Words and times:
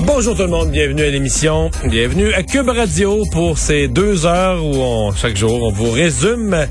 Bonjour 0.00 0.34
tout 0.34 0.42
le 0.42 0.48
monde, 0.48 0.70
bienvenue 0.70 1.02
à 1.02 1.10
l'émission. 1.10 1.70
Bienvenue 1.84 2.32
à 2.32 2.42
Cube 2.42 2.68
Radio 2.68 3.24
pour 3.30 3.58
ces 3.58 3.88
deux 3.88 4.26
heures 4.26 4.64
où 4.64 4.74
on, 4.74 5.12
chaque 5.12 5.36
jour 5.36 5.62
on 5.62 5.70
vous 5.70 5.90
résume 5.90 6.66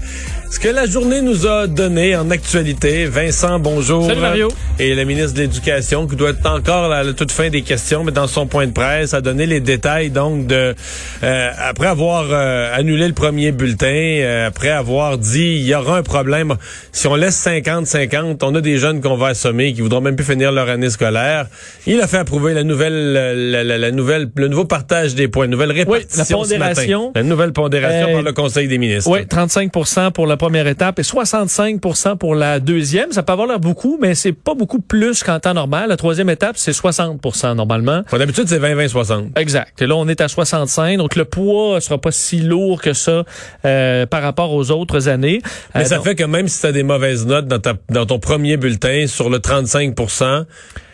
ce 0.52 0.60
que 0.60 0.68
la 0.68 0.86
journée 0.86 1.22
nous 1.22 1.48
a 1.48 1.66
donné 1.66 2.14
en 2.14 2.30
actualité, 2.30 3.06
Vincent, 3.06 3.58
bonjour. 3.58 4.06
Salut 4.06 4.20
Mario. 4.20 4.50
Et 4.80 4.94
le 4.96 5.06
ministre 5.06 5.34
de 5.36 5.42
l'Éducation, 5.44 6.08
qui 6.08 6.18
doit 6.18 6.32
être 6.32 6.46
encore 6.46 6.92
à 6.92 7.04
la 7.04 7.14
toute 7.14 7.32
fin 7.32 7.50
des 7.50 7.62
questions, 7.62 8.04
mais 8.04 8.12
dans 8.12 8.28
son 8.28 8.48
point 8.48 8.68
de 8.68 8.74
presse, 8.74 9.14
a 9.14 9.22
donné 9.22 9.46
les 9.46 9.62
détails 9.62 10.10
donc 10.10 10.48
de 10.48 10.76
euh, 11.24 11.52
après 11.58 11.88
avoir 11.88 12.26
euh, 12.32 12.76
annulé 12.76 13.08
le 13.08 13.14
premier 13.14 13.54
bulletin, 13.54 13.86
euh, 13.88 14.48
après 14.48 14.70
avoir 14.70 15.18
dit 15.18 15.56
il 15.56 15.66
y 15.66 15.74
aura 15.74 16.00
un 16.00 16.04
problème. 16.04 16.56
Si 16.92 17.08
on 17.08 17.16
laisse 17.16 17.46
50-50, 17.46 18.40
on 18.42 18.54
a 18.54 18.60
des 18.60 18.78
jeunes 18.78 19.00
qu'on 19.00 19.16
va 19.16 19.28
assommer 19.28 19.72
qui 19.72 19.80
voudront 19.80 20.02
même 20.02 20.18
plus 20.18 20.26
finir 20.26 20.52
leur 20.52 20.68
année 20.68 20.90
scolaire. 20.90 21.48
Il 21.88 22.02
a 22.02 22.08
fait 22.08 22.18
approuver 22.18 22.54
la 22.54 22.64
nouvelle, 22.66 23.14
la, 23.14 23.64
la, 23.64 23.92
nouvelle, 23.92 24.30
le 24.36 24.50
nouveau 24.50 24.66
partage 24.66 25.16
des 25.16 25.30
points, 25.30 25.48
nouvelle 25.48 25.72
répartition 25.72 26.42
oui, 26.42 26.50
la 26.50 26.58
pondération, 26.58 26.84
ce 26.84 27.08
matin. 27.08 27.12
La 27.16 27.24
nouvelle 27.24 27.54
pondération 27.54 28.12
par 28.12 28.22
le 28.22 28.34
Conseil 28.34 28.68
des 28.68 28.78
ministres. 28.78 29.10
Oui, 29.10 29.22
35% 29.22 30.12
pour 30.12 30.28
la 30.28 30.41
première 30.42 30.66
étape 30.66 30.98
et 30.98 31.04
65 31.04 31.80
pour 32.18 32.34
la 32.34 32.60
deuxième. 32.60 33.12
Ça 33.12 33.22
peut 33.22 33.32
avoir 33.32 33.48
l'air 33.48 33.60
beaucoup, 33.60 34.00
mais 34.02 34.16
c'est 34.16 34.32
pas 34.32 34.56
beaucoup 34.56 34.82
plus 34.82 35.22
qu'en 35.22 35.40
temps 35.40 35.54
normal. 35.54 35.90
La 35.90 35.98
troisième 35.98 36.32
étape, 36.32 36.58
c'est 36.58 36.72
60% 36.72 37.54
normalement. 37.54 38.02
D'habitude, 38.12 38.48
c'est 38.48 38.58
20-20-60. 38.58 39.38
Exact. 39.40 39.80
Et 39.80 39.86
là, 39.86 39.96
on 39.96 40.08
est 40.08 40.20
à 40.20 40.28
65. 40.28 40.98
Donc, 40.98 41.16
le 41.16 41.26
poids 41.26 41.80
sera 41.80 42.02
pas 42.02 42.12
si 42.12 42.40
lourd 42.40 42.82
que 42.82 42.94
ça 42.94 43.24
euh, 43.66 44.08
par 44.08 44.24
rapport 44.24 44.52
aux 44.52 44.72
autres 44.72 45.10
années. 45.10 45.44
Mais 45.76 45.82
euh, 45.82 45.86
ça 45.86 46.00
fait 46.00 46.16
que 46.16 46.24
même 46.24 46.48
si 46.48 46.60
tu 46.60 46.66
as 46.66 46.72
des 46.72 46.82
mauvaises 46.82 47.28
notes 47.28 47.46
dans, 47.46 47.60
ta, 47.60 47.76
dans 47.90 48.08
ton 48.08 48.18
premier 48.18 48.58
bulletin 48.58 49.06
sur 49.06 49.30
le 49.30 49.38
35 49.38 49.94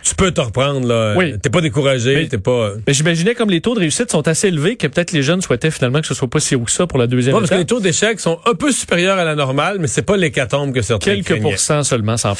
tu 0.07 0.15
peux 0.15 0.31
te 0.31 0.41
reprendre 0.41 0.87
là. 0.87 1.15
Oui. 1.17 1.37
T'es 1.39 1.49
pas 1.49 1.61
découragé, 1.61 2.27
t'es 2.27 2.37
pas. 2.37 2.71
Mais 2.85 2.93
j'imaginais 2.93 3.35
comme 3.35 3.49
les 3.49 3.61
taux 3.61 3.75
de 3.75 3.79
réussite 3.79 4.11
sont 4.11 4.27
assez 4.27 4.47
élevés 4.47 4.75
que 4.75 4.87
peut-être 4.87 5.11
les 5.11 5.23
jeunes 5.23 5.41
souhaitaient 5.41 5.71
finalement 5.71 6.01
que 6.01 6.07
ce 6.07 6.13
soit 6.13 6.29
pas 6.29 6.39
si 6.39 6.55
haut 6.55 6.61
que 6.61 6.71
ça 6.71 6.87
pour 6.87 6.99
la 6.99 7.07
deuxième. 7.07 7.33
Non, 7.33 7.39
parce 7.39 7.51
que 7.51 7.55
les 7.55 7.65
taux 7.65 7.79
d'échec 7.79 8.19
sont 8.19 8.39
un 8.45 8.53
peu 8.53 8.71
supérieurs 8.71 9.17
à 9.17 9.23
la 9.23 9.35
normale, 9.35 9.77
mais 9.79 9.87
c'est 9.87 10.01
pas 10.01 10.17
l'hécatombe 10.17 10.73
que 10.73 10.81
certains 10.81 11.15
Quelques 11.15 11.41
pourcents 11.41 11.83
seulement. 11.83 12.17
Sans... 12.17 12.33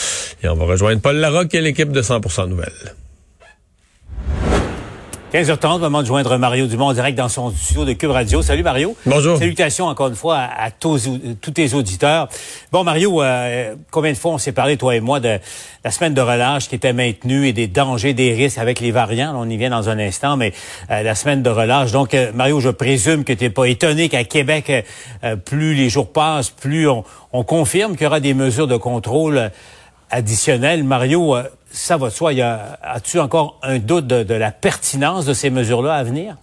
Et 0.44 0.48
on 0.48 0.56
va 0.56 0.66
rejoindre 0.66 1.02
Paul 1.02 1.18
Larocque 1.18 1.54
et 1.56 1.62
l'équipe 1.62 1.92
de 1.92 2.02
100% 2.02 2.50
Nouvelles. 2.50 2.94
15h30, 5.34 5.80
moment 5.82 6.02
de 6.04 6.08
joindre 6.08 6.38
Mario 6.38 6.68
Dumont 6.68 6.94
direct 6.94 7.18
dans 7.18 7.28
son 7.28 7.52
studio 7.52 7.84
de 7.84 7.92
Cube 7.92 8.12
Radio. 8.12 8.42
Salut 8.42 8.64
Mario. 8.64 8.96
Bonjour. 9.06 9.38
Salutations 9.38 9.88
encore 9.88 10.08
une 10.08 10.16
fois 10.16 10.38
à, 10.38 10.72
tous, 10.72 11.10
tous, 11.42 11.52
tes 11.52 11.74
auditeurs. 11.74 12.30
Bon 12.72 12.86
Mario, 12.86 13.22
euh, 13.22 13.76
combien 13.92 14.14
de 14.14 14.18
fois 14.18 14.32
on 14.32 14.38
s'est 14.38 14.54
parlé, 14.54 14.78
toi 14.78 14.96
et 14.96 15.02
moi, 15.02 15.20
de 15.20 15.38
la 15.84 15.92
semaine 15.92 16.14
de 16.14 16.22
relâche 16.22 16.70
qui 16.70 16.76
était 16.76 16.94
maintenue 16.94 17.46
et 17.46 17.52
des 17.52 17.68
dangers, 17.68 18.14
des 18.14 18.34
risques 18.34 18.58
avec 18.58 18.80
les 18.80 18.92
variants? 18.92 19.34
On 19.36 19.50
y 19.50 19.58
vient 19.58 19.70
dans 19.70 19.90
un 19.90 20.00
instant, 20.00 20.38
mais 20.38 20.54
euh, 20.92 21.04
la 21.04 21.14
semaine 21.14 21.44
de 21.44 21.50
relâche. 21.50 21.92
Donc 21.92 22.14
euh, 22.14 22.32
Mario, 22.34 22.62
je 22.62 22.70
présume 22.70 23.26
que 23.26 23.34
tu 23.34 23.44
n'es 23.44 23.50
pas 23.50 23.66
étonné 23.66 24.08
qu'à 24.08 24.24
Québec, 24.24 24.72
plus 25.44 25.74
les 25.74 25.90
jours 25.90 26.10
passent, 26.10 26.52
plus 26.52 26.88
on, 26.88 27.04
on 27.34 27.44
confirme 27.44 27.98
qu'il 27.98 28.06
y 28.06 28.08
aura 28.08 28.22
des 28.22 28.34
mesures 28.34 28.68
de 28.68 28.78
contrôle 28.78 29.52
additionnelles. 30.10 30.86
Mario, 30.86 31.36
ça 31.72 31.98
va 31.98 32.10
de 32.10 32.14
soi. 32.14 32.32
As-tu 32.82 33.20
encore 33.20 33.60
un 33.64 33.80
doute 33.80 34.08
de, 34.08 34.24
de 34.24 34.34
la 34.34 34.52
pertinence 34.52 35.26
de 35.26 35.34
ces 35.34 35.50
mesures-là 35.50 35.96
à 35.96 36.04
venir? 36.04 36.36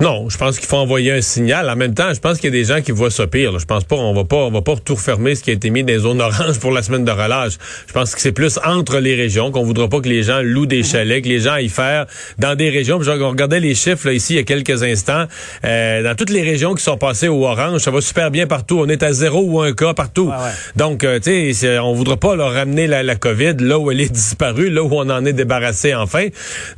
Non, 0.00 0.28
je 0.28 0.36
pense 0.36 0.58
qu'il 0.58 0.66
faut 0.66 0.76
envoyer 0.76 1.12
un 1.12 1.20
signal. 1.20 1.70
En 1.70 1.76
même 1.76 1.94
temps, 1.94 2.12
je 2.12 2.18
pense 2.18 2.38
qu'il 2.38 2.52
y 2.52 2.58
a 2.58 2.60
des 2.60 2.64
gens 2.64 2.82
qui 2.82 2.90
voient 2.90 3.12
ça 3.12 3.28
pire. 3.28 3.56
Je 3.60 3.64
pense 3.64 3.84
pas, 3.84 3.94
on 3.94 4.12
va 4.12 4.24
pas, 4.24 4.38
on 4.38 4.50
va 4.50 4.60
pas 4.60 4.74
tout 4.74 4.96
refermer 4.96 5.36
ce 5.36 5.44
qui 5.44 5.50
a 5.50 5.52
été 5.52 5.70
mis 5.70 5.84
dans 5.84 5.92
les 5.92 6.00
zones 6.00 6.20
oranges 6.20 6.58
pour 6.58 6.72
la 6.72 6.82
semaine 6.82 7.04
de 7.04 7.12
relâche. 7.12 7.52
Je 7.86 7.92
pense 7.92 8.12
que 8.12 8.20
c'est 8.20 8.32
plus 8.32 8.58
entre 8.64 8.98
les 8.98 9.14
régions 9.14 9.52
qu'on 9.52 9.62
voudra 9.62 9.88
pas 9.88 10.00
que 10.00 10.08
les 10.08 10.24
gens 10.24 10.40
louent 10.42 10.66
des 10.66 10.82
chalets, 10.82 11.22
que 11.22 11.28
les 11.28 11.38
gens 11.38 11.52
aillent 11.52 11.68
faire 11.68 12.06
dans 12.38 12.56
des 12.56 12.70
régions. 12.70 12.98
Puis, 12.98 13.06
je 13.06 13.12
regardais 13.12 13.60
les 13.60 13.76
chiffres 13.76 14.08
là, 14.08 14.12
ici 14.14 14.32
il 14.32 14.36
y 14.36 14.40
a 14.40 14.42
quelques 14.42 14.82
instants. 14.82 15.26
Euh, 15.64 16.02
dans 16.02 16.16
toutes 16.16 16.30
les 16.30 16.42
régions 16.42 16.74
qui 16.74 16.82
sont 16.82 16.98
passées 16.98 17.28
au 17.28 17.46
orange, 17.46 17.80
ça 17.80 17.92
va 17.92 18.00
super 18.00 18.32
bien 18.32 18.48
partout. 18.48 18.80
On 18.80 18.88
est 18.88 19.04
à 19.04 19.12
zéro 19.12 19.42
ou 19.42 19.60
un 19.60 19.74
cas 19.74 19.94
partout. 19.94 20.32
Donc, 20.74 21.04
euh, 21.04 21.20
tu 21.20 21.54
sais, 21.54 21.78
on 21.78 21.94
voudra 21.94 22.16
pas 22.16 22.34
leur 22.34 22.52
ramener 22.52 22.88
la, 22.88 23.04
la, 23.04 23.14
COVID 23.14 23.54
là 23.60 23.78
où 23.78 23.92
elle 23.92 24.00
est 24.00 24.12
disparue, 24.12 24.70
là 24.70 24.82
où 24.82 24.90
on 24.92 25.08
en 25.08 25.24
est 25.24 25.32
débarrassé 25.32 25.94
enfin. 25.94 26.26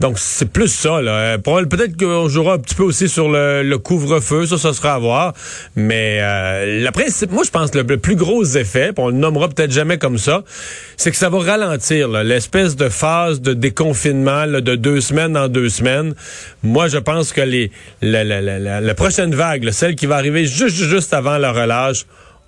Donc, 0.00 0.18
c'est 0.18 0.52
plus 0.52 0.68
ça. 0.68 1.00
Là. 1.00 1.12
Euh, 1.12 1.38
peut-être 1.38 1.96
qu'on 1.96 2.28
jouera 2.28 2.54
un 2.54 2.58
petit 2.58 2.74
peu 2.74 2.82
aussi 2.82 3.05
sur 3.08 3.28
le, 3.28 3.76
couvre-feu, 3.76 4.46
ça, 4.46 4.58
ça 4.58 4.72
sera 4.72 4.94
à 4.94 4.98
voir. 4.98 5.34
Mais 5.74 6.18
euh, 6.20 6.84
le 6.84 6.90
principe, 6.90 7.32
moi, 7.32 7.44
je 7.44 7.50
pense 7.50 7.70
que 7.70 7.78
le, 7.78 7.96
plus 7.98 8.16
gros 8.16 8.44
effet, 8.44 8.92
on 8.96 9.08
le 9.08 9.16
nommera 9.16 9.48
peut-être 9.48 9.72
jamais 9.72 9.98
comme 9.98 10.18
ça, 10.18 10.42
c'est 10.96 11.10
que 11.10 11.16
ça 11.16 11.28
va 11.28 11.38
ralentir 11.38 12.08
l'espèce 12.08 12.76
de 12.76 12.88
phase 12.88 13.40
de 13.40 13.52
déconfinement 13.52 14.46
de 14.46 14.76
deux 14.76 15.00
semaines 15.00 15.36
en 15.36 15.48
deux 15.48 15.68
semaines. 15.68 16.14
Moi, 16.62 16.88
je 16.88 16.98
pense 16.98 17.32
que 17.32 17.40
les 17.40 17.70
la, 18.02 18.24
la, 18.24 18.40
la, 18.40 18.80
la 18.80 18.94
prochaine 18.94 19.34
vague, 19.34 19.70
celle 19.70 19.94
qui 19.94 20.06
va 20.06 20.16
arriver 20.16 20.46
juste, 20.46 20.76
juste 20.76 21.14
avant 21.14 21.38
la 21.38 21.52
relâche, 21.52 22.06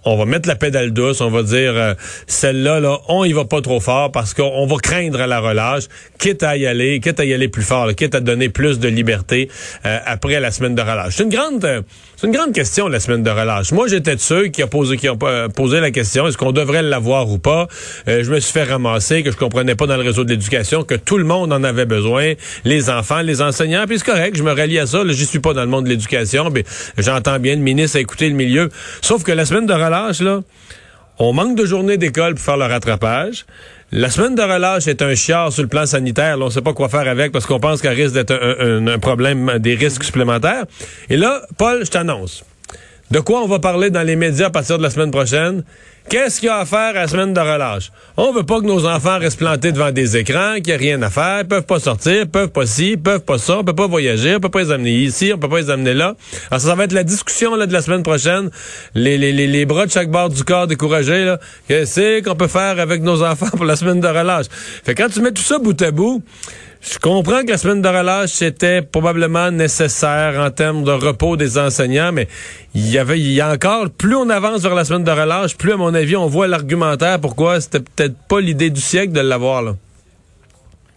on 0.08 0.16
va 0.16 0.24
mettre 0.24 0.48
la 0.48 0.56
pédale 0.56 0.92
douce, 0.92 1.20
on 1.20 1.30
va 1.30 1.42
dire 1.42 1.72
euh, 1.76 1.94
celle-là, 2.26 2.80
là, 2.80 2.98
on 3.08 3.24
y 3.24 3.32
va 3.32 3.44
pas 3.44 3.60
trop 3.60 3.80
fort 3.80 4.10
parce 4.10 4.34
qu'on 4.34 4.66
va 4.66 4.76
craindre 4.76 5.24
la 5.26 5.40
relâche, 5.40 5.84
quitte 6.18 6.42
à 6.42 6.56
y 6.56 6.66
aller, 6.66 7.00
quitte 7.00 7.20
à 7.20 7.24
y 7.24 7.34
aller 7.34 7.48
plus 7.48 7.62
fort, 7.62 7.94
quitte 7.94 8.14
à 8.14 8.20
donner 8.20 8.48
plus 8.48 8.78
de 8.78 8.88
liberté 8.88 9.50
euh, 9.84 9.98
après 10.06 10.40
la 10.40 10.50
semaine 10.50 10.74
de 10.74 10.82
relâche. 10.82 11.14
C'est 11.16 11.24
une 11.24 11.28
grande, 11.28 11.64
euh, 11.64 11.82
c'est 12.16 12.26
une 12.26 12.32
grande 12.32 12.52
question 12.52 12.88
la 12.88 13.00
semaine 13.00 13.22
de 13.22 13.30
relâche. 13.30 13.72
Moi, 13.72 13.86
j'étais 13.88 14.16
de 14.16 14.20
ceux 14.20 14.46
qui 14.46 14.62
a 14.62 14.66
posé, 14.66 14.96
qui 14.96 15.08
ont 15.08 15.18
posé 15.54 15.80
la 15.80 15.90
question 15.90 16.26
est-ce 16.26 16.38
qu'on 16.38 16.52
devrait 16.52 16.82
l'avoir 16.82 17.28
ou 17.30 17.38
pas? 17.38 17.68
je 18.06 18.30
me 18.30 18.40
suis 18.40 18.52
fait 18.52 18.64
ramasser 18.64 19.22
que 19.22 19.30
je 19.30 19.36
comprenais 19.36 19.74
pas 19.74 19.86
dans 19.86 19.96
le 19.96 20.02
réseau 20.02 20.24
de 20.24 20.30
l'éducation 20.30 20.82
que 20.82 20.94
tout 20.94 21.18
le 21.18 21.24
monde 21.24 21.52
en 21.52 21.62
avait 21.62 21.86
besoin, 21.86 22.34
les 22.64 22.90
enfants, 22.90 23.20
les 23.20 23.42
enseignants. 23.42 23.84
Puis 23.86 23.98
c'est 23.98 24.06
correct, 24.06 24.36
je 24.36 24.42
me 24.42 24.52
rallie 24.52 24.78
à 24.78 24.86
ça. 24.86 25.02
J'y 25.08 25.26
suis 25.26 25.38
pas 25.38 25.52
dans 25.52 25.62
le 25.62 25.68
monde 25.68 25.84
de 25.84 25.90
l'éducation, 25.90 26.50
mais 26.50 26.64
j'entends 26.96 27.38
bien 27.38 27.54
le 27.54 27.62
ministre 27.62 27.98
à 27.98 28.00
écouter 28.00 28.28
le 28.28 28.34
milieu. 28.34 28.70
Sauf 29.00 29.22
que 29.22 29.32
la 29.32 29.44
semaine 29.44 29.66
de 29.66 29.72
relâche 29.72 29.97
on 31.18 31.32
manque 31.32 31.56
de 31.56 31.66
journées 31.66 31.96
d'école 31.96 32.34
pour 32.34 32.44
faire 32.44 32.56
le 32.56 32.66
rattrapage. 32.66 33.44
La 33.90 34.10
semaine 34.10 34.34
de 34.34 34.42
relâche 34.42 34.86
est 34.86 35.02
un 35.02 35.14
chiard 35.14 35.52
sur 35.52 35.62
le 35.62 35.68
plan 35.68 35.86
sanitaire. 35.86 36.36
On 36.40 36.46
ne 36.46 36.50
sait 36.50 36.62
pas 36.62 36.74
quoi 36.74 36.88
faire 36.88 37.08
avec 37.08 37.32
parce 37.32 37.46
qu'on 37.46 37.58
pense 37.58 37.80
qu'elle 37.80 37.94
risque 37.94 38.14
d'être 38.14 38.32
un, 38.32 38.98
problème, 38.98 39.58
des 39.58 39.74
risques 39.74 40.04
supplémentaires. 40.04 40.64
Et 41.08 41.16
là, 41.16 41.42
Paul, 41.56 41.84
je 41.84 41.90
t'annonce. 41.90 42.44
De 43.10 43.20
quoi 43.20 43.42
on 43.42 43.48
va 43.48 43.58
parler 43.58 43.88
dans 43.88 44.02
les 44.02 44.16
médias 44.16 44.48
à 44.48 44.50
partir 44.50 44.76
de 44.76 44.82
la 44.82 44.90
semaine 44.90 45.10
prochaine? 45.10 45.64
Qu'est-ce 46.10 46.40
qu'il 46.40 46.48
y 46.48 46.50
a 46.50 46.56
à 46.56 46.64
faire 46.66 46.90
à 46.90 46.92
la 46.92 47.08
semaine 47.08 47.32
de 47.32 47.40
relâche? 47.40 47.90
On 48.18 48.32
veut 48.32 48.42
pas 48.42 48.60
que 48.60 48.66
nos 48.66 48.86
enfants 48.86 49.18
restent 49.18 49.38
plantés 49.38 49.72
devant 49.72 49.92
des 49.92 50.16
écrans, 50.16 50.54
qu'il 50.56 50.64
n'y 50.64 50.70
ait 50.70 50.76
rien 50.76 51.02
à 51.02 51.08
faire, 51.08 51.40
ils 51.40 51.48
peuvent 51.48 51.64
pas 51.64 51.80
sortir, 51.80 52.22
ils 52.22 52.28
peuvent 52.28 52.48
pas 52.48 52.66
ci, 52.66 52.92
ils 52.92 53.00
peuvent 53.00 53.20
pas 53.20 53.38
ça, 53.38 53.58
on 53.58 53.64
peut 53.64 53.74
pas 53.74 53.86
voyager, 53.86 54.36
on 54.36 54.40
peut 54.40 54.48
pas 54.50 54.60
les 54.60 54.72
amener 54.72 54.92
ici, 54.92 55.32
on 55.34 55.38
peut 55.38 55.48
pas 55.48 55.60
les 55.60 55.70
amener 55.70 55.94
là. 55.94 56.16
Alors 56.50 56.60
ça, 56.60 56.74
va 56.74 56.84
être 56.84 56.92
la 56.92 57.04
discussion 57.04 57.56
de 57.56 57.72
la 57.72 57.82
semaine 57.82 58.02
prochaine. 58.02 58.50
Les, 58.94 59.16
les, 59.18 59.66
bras 59.66 59.86
de 59.86 59.90
chaque 59.90 60.10
bord 60.10 60.28
du 60.28 60.44
corps 60.44 60.66
découragés, 60.66 61.24
là. 61.24 61.38
Qu'est-ce 61.66 62.22
qu'on 62.22 62.36
peut 62.36 62.46
faire 62.46 62.78
avec 62.78 63.02
nos 63.02 63.22
enfants 63.22 63.50
pour 63.50 63.64
la 63.64 63.76
semaine 63.76 64.00
de 64.00 64.08
relâche? 64.08 64.46
Fait 64.84 64.94
quand 64.94 65.08
tu 65.08 65.20
mets 65.20 65.32
tout 65.32 65.42
ça 65.42 65.58
bout 65.58 65.80
à 65.82 65.90
bout, 65.90 66.22
je 66.80 66.98
comprends 66.98 67.42
que 67.42 67.50
la 67.50 67.58
semaine 67.58 67.82
de 67.82 67.88
relâche 67.88 68.40
était 68.42 68.82
probablement 68.82 69.50
nécessaire 69.50 70.40
en 70.40 70.50
termes 70.50 70.84
de 70.84 70.92
repos 70.92 71.36
des 71.36 71.58
enseignants, 71.58 72.12
mais 72.12 72.28
il 72.74 72.88
y 72.88 72.98
avait, 72.98 73.18
il 73.18 73.32
y 73.32 73.40
a 73.40 73.50
encore, 73.50 73.90
plus 73.90 74.14
on 74.14 74.30
avance 74.30 74.62
vers 74.62 74.74
la 74.74 74.84
semaine 74.84 75.04
de 75.04 75.10
relâche, 75.10 75.56
plus 75.56 75.72
à 75.72 75.76
mon 75.76 75.92
avis, 75.92 76.16
on 76.16 76.26
voit 76.26 76.46
l'argumentaire 76.46 77.20
pourquoi 77.20 77.60
c'était 77.60 77.80
peut-être 77.80 78.16
pas 78.28 78.40
l'idée 78.40 78.70
du 78.70 78.80
siècle 78.80 79.12
de 79.12 79.20
l'avoir 79.20 79.62
là. 79.62 79.74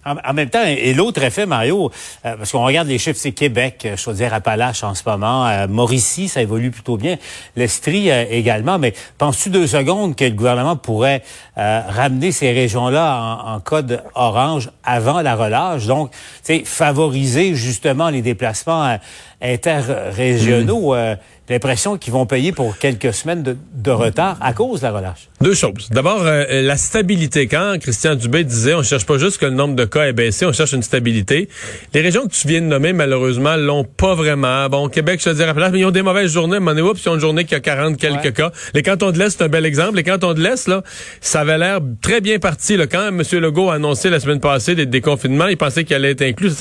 En, 0.04 0.34
même 0.34 0.50
temps, 0.50 0.64
et 0.66 0.96
l'autre 0.96 1.22
effet, 1.22 1.46
Mario, 1.46 1.92
euh, 2.26 2.36
parce 2.36 2.52
qu'on 2.52 2.66
regarde 2.66 2.88
les 2.88 2.98
chiffres, 2.98 3.20
c'est 3.22 3.34
Québec, 3.34 3.84
euh, 3.86 3.96
Chaudière-Appalaches 3.96 4.84
en 4.84 4.96
ce 4.96 5.04
moment, 5.06 5.48
euh, 5.48 5.68
Mauricie, 5.68 6.28
ça 6.28 6.42
évolue 6.42 6.72
plutôt 6.72 6.98
bien, 6.98 7.18
l'Estrie 7.56 8.10
également, 8.10 8.80
mais 8.80 8.94
penses-tu 9.20 9.52
deux 9.52 9.68
secondes 9.68 10.16
que 10.16 10.26
le 10.26 10.32
gouvernement 10.32 10.76
pourrait 10.76 11.22
ramener 11.56 12.32
ces 12.32 12.52
régions-là 12.52 13.44
en, 13.46 13.60
code 13.60 14.02
orange 14.16 14.72
avant 14.84 15.22
la 15.22 15.36
relâche, 15.36 15.86
donc, 15.86 16.12
tu 16.44 16.66
favoriser 16.66 17.54
justement 17.54 18.10
les 18.10 18.24
déplacements 18.24 18.98
interrégionaux? 19.42 20.96
Mmh. 20.96 21.18
L'impression 21.52 21.98
qu'ils 21.98 22.14
vont 22.14 22.26
payer 22.26 22.52
pour 22.52 22.78
quelques 22.78 23.14
semaines 23.14 23.44
de, 23.44 23.92
retard 23.92 24.38
à 24.42 24.54
cause 24.54 24.82
de 24.82 24.86
la 24.86 24.92
relâche. 24.94 25.30
Deux 25.42 25.54
choses. 25.54 25.90
D'abord, 25.92 26.22
euh, 26.24 26.62
la 26.62 26.78
stabilité. 26.78 27.48
Quand 27.48 27.76
Christian 27.80 28.16
Dubé 28.16 28.44
disait, 28.44 28.74
on 28.74 28.84
cherche 28.84 29.06
pas 29.06 29.18
juste 29.18 29.38
que 29.38 29.46
le 29.46 29.52
nombre 29.52 29.76
de 29.76 29.86
cas 29.86 30.08
ait 30.08 30.14
baissé, 30.14 30.46
on 30.46 30.54
cherche 30.54 30.74
une 30.74 30.84
stabilité. 30.84 31.50
Les 31.94 32.02
régions 32.02 32.28
que 32.28 32.34
tu 32.34 32.48
viens 32.48 32.62
de 32.62 32.68
nommer, 32.68 32.94
malheureusement, 32.94 33.56
l'ont 33.58 33.84
pas 33.84 34.16
vraiment. 34.16 34.68
Bon, 34.70 34.88
Québec, 34.88 35.20
je 35.24 35.30
te 35.30 35.36
dirais, 35.36 35.54
mais 35.54 35.80
ils 35.80 35.86
ont 35.86 35.92
des 35.92 36.02
mauvaises 36.02 36.32
journées. 36.32 36.60
Mais 36.60 36.80
oups, 36.82 37.04
ils 37.04 37.10
ont 37.10 37.16
une 37.16 37.20
journée 37.20 37.46
qui 37.46 37.56
a 37.56 37.60
40 37.60 37.98
quelques 37.98 38.34
cas. 38.34 38.52
Les 38.74 38.84
cantons 38.84 39.12
de 39.12 39.20
l'Est, 39.20 39.38
c'est 39.38 39.44
un 39.44 39.50
bel 39.50 39.66
exemple. 39.66 39.98
Les 39.98 40.04
cantons 40.04 40.34
de 40.34 40.42
l'Est, 40.42 40.68
là, 40.68 40.84
ça 41.20 41.42
avait 41.42 41.58
l'air 41.58 41.80
très 42.02 42.22
bien 42.22 42.40
parti. 42.40 42.78
Là. 42.78 42.88
Quand 42.88 43.08
M. 43.08 43.22
Legault 43.40 43.70
a 43.70 43.76
annoncé 43.76 44.10
la 44.10 44.20
semaine 44.20 44.40
passée 44.40 44.76
des 44.76 44.86
déconfinements, 44.86 45.48
il 45.48 45.58
pensait 45.58 45.84
qu'il 45.84 45.96
allait 45.96 46.12
être 46.12 46.22
inclus. 46.22 46.52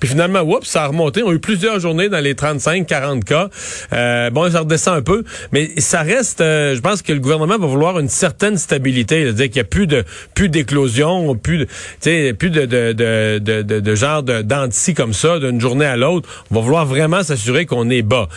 Puis 0.00 0.08
finalement, 0.08 0.40
oups, 0.40 0.66
ça 0.66 0.84
a 0.84 0.86
remonté. 0.88 1.22
On 1.22 1.30
a 1.30 1.32
eu 1.32 1.38
plusieurs 1.38 1.80
journées 1.80 2.08
dans 2.08 2.20
les 2.20 2.34
35, 2.34 2.86
40 2.86 3.24
cas. 3.24 3.48
Euh, 3.92 4.30
bon, 4.34 4.50
ça 4.50 4.60
redescend 4.60 4.96
un 4.96 5.02
peu. 5.02 5.24
Mais 5.52 5.70
ça 5.78 6.02
reste, 6.02 6.40
euh, 6.40 6.74
je 6.74 6.80
pense 6.80 7.02
que 7.02 7.12
le 7.12 7.20
gouvernement 7.20 7.58
va 7.58 7.66
vouloir 7.66 7.98
une 7.98 8.08
certaine 8.08 8.58
stabilité. 8.58 9.22
C'est-à-dire 9.22 9.46
qu'il 9.46 9.54
n'y 9.56 9.60
a 9.60 9.64
plus 9.64 9.86
de 9.86 10.04
plus 10.34 10.48
d'éclosion, 10.48 11.34
plus 11.36 11.58
de, 11.58 12.32
plus 12.32 12.50
de, 12.50 12.66
de, 12.66 12.92
de, 12.92 13.62
de, 13.62 13.80
de 13.80 13.94
genre 13.94 14.22
d'anti 14.22 14.94
comme 14.94 15.14
ça, 15.14 15.38
d'une 15.38 15.60
journée 15.60 15.86
à 15.86 15.96
l'autre. 15.96 16.28
On 16.50 16.56
va 16.56 16.60
vouloir 16.60 16.86
vraiment 16.86 17.22
s'assurer 17.22 17.66
qu'on 17.66 17.88
est 17.88 18.02
bas. 18.02 18.28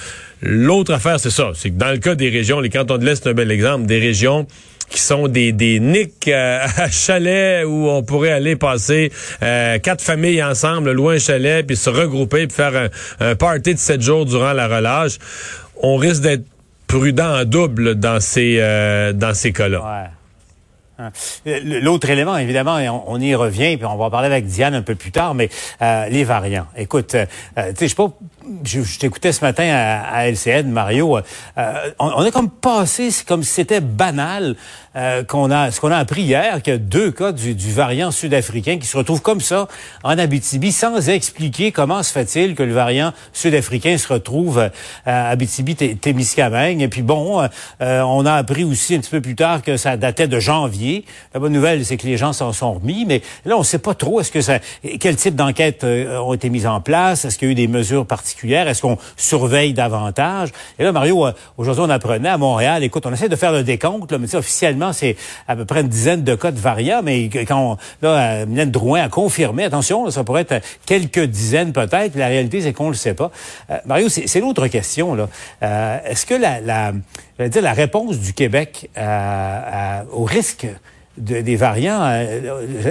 L'autre 0.41 0.93
affaire, 0.93 1.19
c'est 1.19 1.31
ça. 1.31 1.51
C'est 1.55 1.71
que 1.71 1.77
dans 1.77 1.91
le 1.91 1.97
cas 1.97 2.15
des 2.15 2.29
régions, 2.29 2.59
les 2.59 2.69
cantons 2.69 2.97
de 2.97 3.05
l'Est, 3.05 3.23
c'est 3.23 3.29
un 3.29 3.33
bel 3.33 3.51
exemple, 3.51 3.87
des 3.87 3.99
régions 3.99 4.45
qui 4.89 5.01
sont 5.01 5.27
des, 5.27 5.51
des 5.51 5.79
nicks 5.79 6.27
euh, 6.27 6.59
à 6.77 6.89
chalet 6.89 7.65
où 7.65 7.89
on 7.89 8.03
pourrait 8.03 8.31
aller 8.31 8.55
passer 8.55 9.11
euh, 9.43 9.79
quatre 9.79 10.01
familles 10.01 10.43
ensemble, 10.43 10.91
loin 10.91 11.15
un 11.15 11.19
chalet, 11.19 11.65
puis 11.65 11.75
se 11.75 11.89
regrouper, 11.89 12.47
puis 12.47 12.55
faire 12.55 12.89
un, 13.19 13.35
party 13.35 13.73
de 13.73 13.79
sept 13.79 14.01
jours 14.01 14.25
durant 14.25 14.53
la 14.53 14.67
relâche. 14.67 15.17
On 15.81 15.95
risque 15.97 16.21
d'être 16.21 16.45
prudent 16.87 17.41
en 17.41 17.45
double 17.45 17.95
dans 17.95 18.19
ces, 18.19 18.57
euh, 18.59 19.13
dans 19.13 19.33
ces 19.33 19.51
cas-là. 19.51 20.11
Hein. 20.99 21.11
L'autre 21.45 22.09
élément, 22.09 22.37
évidemment, 22.37 22.77
on, 23.05 23.19
y 23.19 23.35
revient, 23.35 23.77
puis 23.77 23.85
on 23.85 23.97
va 23.97 24.05
en 24.05 24.09
parler 24.09 24.25
avec 24.25 24.47
Diane 24.47 24.73
un 24.73 24.81
peu 24.81 24.95
plus 24.95 25.11
tard, 25.11 25.35
mais 25.35 25.47
les 25.79 26.23
variants. 26.23 26.65
Écoute, 26.75 27.09
tu 27.09 27.63
sais, 27.75 27.87
je 27.87 27.95
pas 27.95 28.11
je, 28.63 28.99
t'écoutais 28.99 29.31
ce 29.31 29.43
matin 29.43 29.65
à, 29.69 30.27
LCN, 30.27 30.69
Mario. 30.69 31.17
Euh, 31.57 31.91
on, 31.99 32.23
est 32.23 32.31
comme 32.31 32.49
passé, 32.49 33.11
c'est 33.11 33.27
comme 33.27 33.43
si 33.43 33.51
c'était 33.51 33.81
banal 33.81 34.55
euh, 34.97 35.23
qu'on 35.23 35.51
a, 35.51 35.71
ce 35.71 35.79
qu'on 35.79 35.91
a 35.91 35.97
appris 35.97 36.23
hier, 36.23 36.61
qu'il 36.61 36.73
y 36.73 36.75
a 36.75 36.79
deux 36.79 37.11
cas 37.11 37.31
du, 37.31 37.55
variant 37.71 38.11
sud-africain 38.11 38.77
qui 38.79 38.87
se 38.87 38.97
retrouvent 38.97 39.21
comme 39.21 39.41
ça 39.41 39.67
en 40.03 40.17
Abitibi, 40.17 40.71
sans 40.71 41.09
expliquer 41.09 41.71
comment 41.71 42.03
se 42.03 42.11
fait-il 42.11 42.55
que 42.55 42.63
le 42.63 42.73
variant 42.73 43.13
sud-africain 43.33 43.97
se 43.97 44.11
retrouve 44.11 44.59
euh, 44.59 44.69
à 45.05 45.29
Abitibi-Témiscamingue. 45.29 46.81
Et 46.81 46.87
puis 46.87 47.01
bon, 47.01 47.47
on 47.79 48.25
a 48.25 48.33
appris 48.33 48.63
aussi 48.63 48.95
un 48.95 48.99
petit 48.99 49.11
peu 49.11 49.21
plus 49.21 49.35
tard 49.35 49.61
que 49.61 49.77
ça 49.77 49.97
datait 49.97 50.27
de 50.27 50.39
janvier. 50.39 51.05
La 51.33 51.39
bonne 51.39 51.53
nouvelle, 51.53 51.85
c'est 51.85 51.97
que 51.97 52.07
les 52.07 52.17
gens 52.17 52.33
s'en 52.33 52.53
sont 52.53 52.73
remis, 52.73 53.05
mais 53.05 53.21
là, 53.45 53.55
on 53.55 53.59
ne 53.59 53.65
sait 53.65 53.79
pas 53.79 53.93
trop. 53.93 54.19
Est-ce 54.19 54.31
que 54.31 54.41
ça, 54.41 54.59
quel 54.99 55.15
type 55.15 55.35
d'enquête 55.35 55.83
ont 55.83 56.33
été 56.33 56.49
mises 56.49 56.67
en 56.67 56.81
place 56.81 57.25
Est-ce 57.25 57.37
qu'il 57.37 57.47
y 57.47 57.49
a 57.49 57.53
eu 57.53 57.55
des 57.55 57.67
mesures 57.67 58.05
particulières 58.05 58.57
est-ce 58.67 58.81
qu'on 58.81 58.97
surveille 59.15 59.73
davantage? 59.73 60.49
Et 60.79 60.83
là, 60.83 60.91
Mario, 60.91 61.25
euh, 61.25 61.31
aujourd'hui, 61.57 61.83
on 61.85 61.89
apprenait 61.89 62.29
à 62.29 62.37
Montréal, 62.37 62.83
écoute, 62.83 63.05
on 63.05 63.13
essaie 63.13 63.29
de 63.29 63.35
faire 63.35 63.51
le 63.51 63.63
décompte, 63.63 64.11
là, 64.11 64.17
mais 64.17 64.33
officiellement, 64.35 64.86
c'est 64.93 65.15
à 65.47 65.55
peu 65.55 65.65
près 65.65 65.81
une 65.81 65.87
dizaine 65.87 66.23
de 66.23 66.35
cas 66.35 66.51
de 66.51 66.59
variants, 66.59 67.01
mais 67.03 67.29
quand 67.29 67.77
on, 67.77 67.77
là, 68.01 68.45
Mylène 68.45 68.71
Drouin 68.71 69.01
a 69.01 69.09
confirmé, 69.09 69.63
attention, 69.63 70.09
ça 70.09 70.23
pourrait 70.23 70.45
être 70.49 70.63
quelques 70.85 71.23
dizaines 71.23 71.73
peut-être, 71.73 72.15
la 72.15 72.27
réalité, 72.27 72.61
c'est 72.61 72.73
qu'on 72.73 72.85
ne 72.85 72.91
le 72.91 72.95
sait 72.95 73.13
pas. 73.13 73.31
Euh, 73.69 73.77
Mario, 73.85 74.09
c'est 74.09 74.39
l'autre 74.39 74.67
question, 74.67 75.15
là. 75.15 75.29
Euh, 75.63 75.97
est-ce 76.05 76.25
que 76.25 76.35
la, 76.35 76.59
la, 76.61 77.47
dire, 77.47 77.61
la 77.61 77.73
réponse 77.73 78.19
du 78.19 78.33
Québec 78.33 78.89
au 80.11 80.23
risque 80.23 80.67
des 81.17 81.55
variants, 81.55 82.23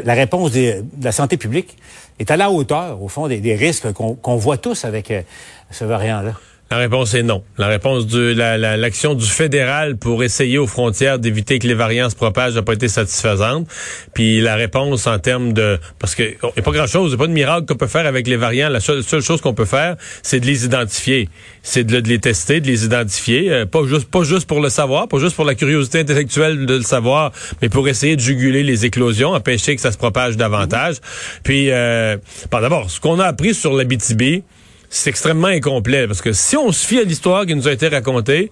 la 0.05 0.15
réponse 0.15 0.51
de 0.53 0.85
la 1.01 1.13
santé 1.13 1.37
publique, 1.37 1.77
est 2.19 2.31
à 2.31 2.37
la 2.37 2.51
hauteur, 2.51 3.03
au 3.03 3.09
fond, 3.09 3.29
des, 3.29 3.55
risques 3.55 3.93
qu'on 3.93 4.37
voit 4.37 4.57
tous 4.57 4.85
avec 4.85 5.11
euh, 5.11 5.23
ce 5.71 5.85
variant-là? 5.85 6.33
La 6.69 6.79
réponse 6.79 7.15
est 7.15 7.23
non. 7.23 7.45
La 7.59 7.69
réponse 7.69 8.09
de 8.09 8.35
l'action 8.77 9.15
du 9.15 9.25
fédéral 9.25 9.97
pour 9.97 10.25
essayer 10.25 10.59
aux 10.59 10.67
frontières 10.67 11.21
d'éviter 11.21 11.61
que 11.61 11.69
les 11.69 11.75
variants 11.75 12.11
se 12.11 12.17
propagent 12.17 12.55
n'a 12.57 12.63
pas 12.63 12.73
été 12.73 12.89
satisfaisante. 12.89 13.69
Puis 14.15 14.41
la 14.41 14.57
réponse 14.57 15.07
en 15.07 15.21
termes 15.21 15.53
de 15.53 15.79
parce 16.01 16.17
que 16.17 16.25
il 16.25 16.37
n'y 16.43 16.59
a 16.59 16.63
pas 16.63 16.73
grand 16.73 16.89
chose, 16.89 17.13
il 17.13 17.15
n'y 17.15 17.15
a 17.15 17.19
pas 17.19 17.29
de 17.29 17.33
miracle 17.33 17.67
qu'on 17.67 17.77
peut 17.77 17.87
faire 17.87 18.05
avec 18.05 18.27
les 18.27 18.35
variants. 18.35 18.69
La 18.69 18.81
seule, 18.81 19.05
chose 19.23 19.41
qu'on 19.41 19.55
peut 19.55 19.65
faire, 19.65 19.95
c'est 20.25 20.41
de 20.41 20.47
les 20.47 20.65
identifier, 20.65 21.29
c'est 21.63 21.85
de, 21.85 21.99
les 21.99 22.19
tester, 22.19 22.61
de 22.61 22.67
les 22.67 22.85
identifier, 22.85 23.53
euh, 23.53 23.65
pas 23.65 23.87
juste 23.87 24.11
pas 24.11 24.25
juste 24.25 24.49
pour 24.49 24.61
le 24.61 24.69
savoir, 24.69 25.07
pas 25.07 25.19
juste 25.21 25.37
pour 25.37 25.45
la 25.45 25.55
curiosité 25.55 26.01
intellectuelle 26.01 26.67
de 26.67 26.75
le 26.75 26.83
savoir, 26.83 27.31
mais 27.63 27.69
pour 27.69 27.87
essayer 27.87 28.17
de 28.17 28.21
juguler 28.21 28.65
les 28.65 28.85
éclosions, 28.85 29.31
empêcher 29.31 29.77
que 29.77 29.81
ça 29.81 29.93
se 29.93 29.99
propage 29.99 30.37
davantage. 30.37 30.97
Puis 31.45 31.71
euh, 31.71 32.17
d'abord, 32.51 32.91
ce 32.91 32.99
qu'on 32.99 33.21
a 33.21 33.25
appris 33.25 33.55
sur 33.55 33.73
la 33.73 33.85
BTB, 33.85 34.43
c'est 34.91 35.11
extrêmement 35.11 35.49
incomplet. 35.49 36.07
Parce 36.07 36.23
que 36.23 36.33
si 36.33 36.57
on 36.57 36.73
se 36.73 36.87
fie 36.87 36.99
à 36.99 37.05
l'histoire 37.05 37.47
qui 37.47 37.55
nous 37.55 37.69
a 37.69 37.73
été 37.73 37.89
racontée, 37.89 38.51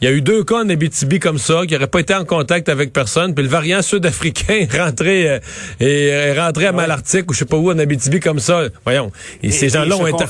il 0.00 0.08
y 0.08 0.08
a 0.08 0.14
eu 0.14 0.22
deux 0.22 0.44
cas 0.44 0.62
en 0.62 0.68
Abitibi 0.68 1.18
comme 1.18 1.36
ça, 1.36 1.66
qui 1.66 1.74
n'auraient 1.74 1.86
pas 1.86 2.00
été 2.00 2.14
en 2.14 2.24
contact 2.24 2.70
avec 2.70 2.90
personne, 2.92 3.34
puis 3.34 3.44
le 3.44 3.50
variant 3.50 3.82
sud-africain 3.82 4.54
est 4.60 4.78
rentré, 4.78 5.28
euh, 5.28 5.38
est, 5.78 6.40
rentré 6.40 6.66
à 6.66 6.72
Malartic 6.72 7.30
ou 7.30 7.34
je 7.34 7.40
sais 7.40 7.44
pas 7.44 7.56
où 7.56 7.70
en 7.70 7.78
Abitibi 7.78 8.18
comme 8.18 8.38
ça. 8.40 8.62
Voyons. 8.84 9.12
Et, 9.42 9.50
ces 9.50 9.68
gens-là 9.68 9.96
ont 9.96 10.06
été 10.06 10.26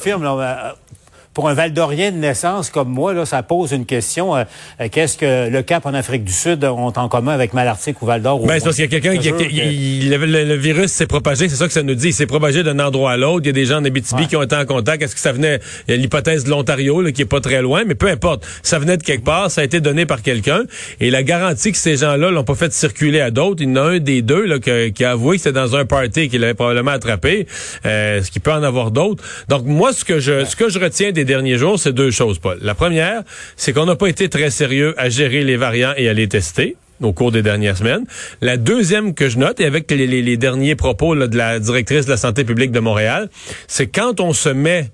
pour 1.41 1.49
un 1.49 1.55
Valdorien 1.55 2.13
de 2.13 2.19
naissance 2.19 2.69
comme 2.69 2.91
moi, 2.91 3.15
là, 3.15 3.25
ça 3.25 3.43
pose 3.43 3.73
une 3.73 3.87
question. 3.87 4.37
Euh, 4.37 4.45
euh, 4.79 4.89
qu'est-ce 4.93 5.17
que 5.17 5.49
le 5.49 5.63
Cap 5.63 5.87
en 5.87 5.95
Afrique 5.95 6.23
du 6.23 6.35
Sud 6.35 6.63
ont 6.67 6.93
en 6.95 7.09
commun 7.09 7.33
avec 7.33 7.55
Malartic 7.55 8.03
ou 8.03 8.05
Val 8.05 8.21
d'Or? 8.21 8.45
Ben, 8.45 8.59
c'est 8.59 8.65
parce 8.65 8.77
qu'il 8.77 8.85
y 8.85 8.95
a 8.95 9.01
quelqu'un 9.01 9.17
qui, 9.17 10.03
le, 10.11 10.55
virus 10.57 10.93
s'est 10.93 11.07
propagé, 11.07 11.49
c'est 11.49 11.57
ça 11.57 11.67
que 11.67 11.73
ça 11.73 11.83
nous 11.83 11.95
dit. 11.95 12.09
Il 12.09 12.13
s'est 12.13 12.27
propagé 12.27 12.63
d'un 12.63 12.79
endroit 12.79 13.13
à 13.13 13.17
l'autre. 13.17 13.41
Il 13.45 13.47
y 13.47 13.49
a 13.49 13.53
des 13.55 13.65
gens 13.65 13.79
en 13.79 13.85
Abitibi 13.87 14.27
qui 14.27 14.37
ont 14.37 14.43
été 14.43 14.55
en 14.55 14.67
contact. 14.67 15.03
Est-ce 15.03 15.15
que 15.15 15.21
ça 15.21 15.33
venait, 15.33 15.61
il 15.89 15.93
y 15.93 15.95
a 15.95 15.97
l'hypothèse 15.97 16.45
de 16.45 16.51
l'Ontario, 16.51 17.03
qui 17.11 17.23
est 17.23 17.25
pas 17.25 17.41
très 17.41 17.63
loin, 17.63 17.85
mais 17.87 17.95
peu 17.95 18.09
importe. 18.09 18.47
Ça 18.63 18.79
venait 18.79 18.99
de 18.99 19.03
quelque 19.03 19.25
part, 19.25 19.51
ça 19.51 19.63
a 19.63 19.65
été 19.65 19.81
donné 19.81 20.05
par 20.05 20.21
quelqu'un. 20.21 20.65
Et 21.01 21.09
la 21.09 21.23
garantie 21.23 21.73
que 21.73 21.79
ces 21.79 21.97
gens-là 21.97 22.31
l'ont 22.31 22.45
pas 22.45 22.55
fait 22.55 22.71
circuler 22.71 23.23
à 23.23 23.31
d'autres, 23.31 23.63
il 23.63 23.71
y 23.71 23.73
en 23.73 23.77
a 23.77 23.93
un 23.93 23.99
des 23.99 24.21
deux, 24.21 24.45
là, 24.45 24.59
qui 24.59 25.05
a 25.07 25.11
avoué 25.13 25.37
que 25.37 25.45
c'était 25.45 25.59
dans 25.59 25.75
un 25.75 25.87
party 25.87 26.29
qu'il 26.29 26.45
avait 26.45 26.53
probablement 26.53 26.91
attrapé. 26.91 27.47
Euh, 27.87 28.23
ce 28.23 28.31
qui 28.31 28.41
peut 28.41 28.53
en 28.53 28.63
avoir 28.63 28.91
d'autres. 28.91 29.25
Donc, 29.49 29.65
moi, 29.65 29.95
ce 29.95 30.05
que 30.05 30.19
je, 30.19 30.45
ce 30.45 30.57
que 30.57 30.69
je 30.69 30.79
retiens 30.79 31.13
des 31.13 31.25
derniers 31.31 31.59
jours, 31.59 31.79
c'est 31.79 31.93
deux 31.93 32.11
choses, 32.11 32.41
Paul. 32.41 32.59
La 32.61 32.75
première, 32.75 33.23
c'est 33.55 33.73
qu'on 33.73 33.87
n'a 33.87 33.95
pas 33.95 34.09
été 34.09 34.29
très 34.29 34.51
sérieux 34.51 34.95
à 34.99 35.09
gérer 35.09 35.45
les 35.45 35.57
variants 35.57 35.93
et 35.97 36.09
à 36.09 36.13
les 36.13 36.27
tester 36.27 36.77
au 37.01 37.13
cours 37.13 37.31
des 37.31 37.43
dernières 37.43 37.77
semaines. 37.77 38.05
La 38.41 38.57
deuxième 38.57 39.15
que 39.15 39.29
je 39.29 39.39
note, 39.39 39.61
et 39.61 39.65
avec 39.65 39.89
les, 39.93 40.37
derniers 40.37 40.75
propos 40.75 41.15
de 41.15 41.37
la 41.37 41.61
directrice 41.61 42.07
de 42.07 42.11
la 42.11 42.17
santé 42.17 42.43
publique 42.43 42.73
de 42.73 42.81
Montréal, 42.81 43.31
c'est 43.69 43.87
quand 43.87 44.19
on 44.19 44.33
se 44.33 44.49
met 44.49 44.91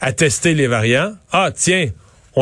à 0.00 0.12
tester 0.12 0.54
les 0.54 0.68
variants, 0.68 1.12
ah 1.32 1.50
tiens, 1.52 1.88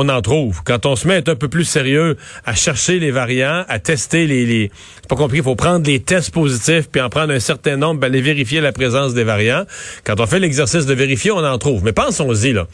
on 0.01 0.09
en 0.09 0.23
trouve. 0.23 0.63
Quand 0.65 0.87
on 0.87 0.95
se 0.95 1.09
met 1.09 1.29
un 1.29 1.35
peu 1.35 1.49
plus 1.49 1.65
sérieux 1.65 2.17
à 2.45 2.55
chercher 2.55 3.01
les 3.01 3.11
variants, 3.11 3.65
à 3.69 3.81
tester 3.81 4.29
les... 4.29 4.47
les 4.47 4.71
pas 5.09 5.17
compliqué, 5.17 5.41
il 5.41 5.45
faut 5.45 5.57
prendre 5.57 5.87
les 5.87 6.01
tests 6.01 6.31
positifs, 6.31 6.89
puis 6.91 7.01
en 7.01 7.09
prendre 7.09 7.33
un 7.33 7.41
certain 7.41 7.77
nombre, 7.77 8.01
ben, 8.01 8.07
aller 8.07 8.21
vérifier 8.21 8.61
la 8.61 8.73
présence 8.73 9.15
des 9.15 9.25
variants. 9.25 9.65
Quand 10.05 10.21
on 10.21 10.27
fait 10.27 10.39
l'exercice 10.39 10.87
de 10.87 10.95
vérifier, 10.95 11.33
on 11.33 11.45
en 11.45 11.59
trouve. 11.59 11.83
Mais 11.83 11.93
pensons-y, 11.93 12.53
là. 12.53 12.69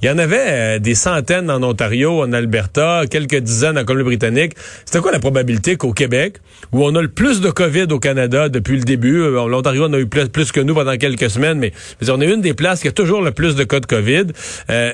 Il 0.00 0.06
y 0.06 0.10
en 0.10 0.18
avait 0.18 0.46
euh, 0.48 0.78
des 0.78 0.94
centaines 0.94 1.50
en 1.50 1.62
Ontario, 1.62 2.22
en 2.22 2.32
Alberta, 2.32 3.02
quelques 3.08 3.36
dizaines 3.36 3.78
en 3.78 3.84
Colombie-Britannique. 3.84 4.54
C'était 4.84 5.00
quoi 5.00 5.12
la 5.12 5.20
probabilité 5.20 5.76
qu'au 5.76 5.92
Québec, 5.92 6.38
où 6.72 6.84
on 6.84 6.94
a 6.94 7.02
le 7.02 7.08
plus 7.08 7.40
de 7.40 7.50
COVID 7.50 7.86
au 7.90 7.98
Canada 7.98 8.48
depuis 8.48 8.76
le 8.76 8.82
début, 8.82 9.20
euh, 9.20 9.46
l'Ontario 9.46 9.84
en 9.84 9.92
a 9.92 9.98
eu 9.98 10.06
plus, 10.06 10.28
plus, 10.28 10.50
que 10.50 10.60
nous 10.60 10.74
pendant 10.74 10.96
quelques 10.96 11.30
semaines, 11.30 11.58
mais 11.58 11.72
on 12.08 12.20
est 12.20 12.32
une 12.32 12.40
des 12.40 12.54
places 12.54 12.80
qui 12.80 12.88
a 12.88 12.92
toujours 12.92 13.22
le 13.22 13.30
plus 13.30 13.54
de 13.54 13.64
cas 13.64 13.80
de 13.80 13.86
COVID. 13.86 14.26
Euh, 14.70 14.92